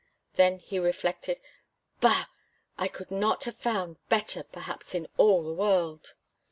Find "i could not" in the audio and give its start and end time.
2.75-3.43